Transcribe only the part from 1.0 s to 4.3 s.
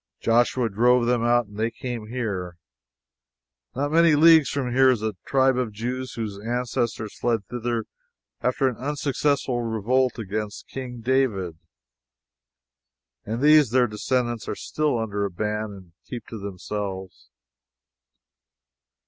them out, and they came here. Not many